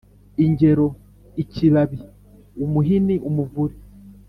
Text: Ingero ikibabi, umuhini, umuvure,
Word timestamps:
Ingero 0.45 0.87
ikibabi, 1.43 1.99
umuhini, 2.63 3.15
umuvure, 3.29 3.75